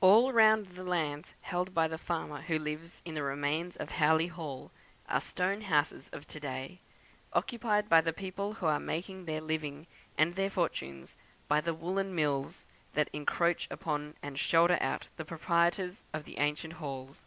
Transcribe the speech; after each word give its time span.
All 0.00 0.32
round 0.32 0.68
the 0.68 0.82
lands 0.82 1.34
held 1.42 1.74
by 1.74 1.86
the 1.86 1.98
farmer 1.98 2.40
who 2.40 2.58
lives 2.58 3.02
in 3.04 3.12
the 3.12 3.22
remains 3.22 3.76
of 3.76 3.90
Howley 3.90 4.28
Hall 4.28 4.70
are 5.06 5.20
stone 5.20 5.60
houses 5.60 6.08
of 6.14 6.26
to 6.28 6.40
day, 6.40 6.80
occupied 7.34 7.86
by 7.86 8.00
the 8.00 8.14
people 8.14 8.54
who 8.54 8.64
are 8.66 8.80
making 8.80 9.26
their 9.26 9.42
living 9.42 9.86
and 10.16 10.34
their 10.34 10.48
fortunes 10.48 11.14
by 11.46 11.60
the 11.60 11.74
woollen 11.74 12.14
mills 12.14 12.64
that 12.94 13.10
encroach 13.12 13.68
upon 13.70 14.14
and 14.22 14.38
shoulder 14.38 14.78
out 14.80 15.08
the 15.18 15.26
proprietors 15.26 16.04
of 16.14 16.24
the 16.24 16.38
ancient 16.38 16.72
halls. 16.80 17.26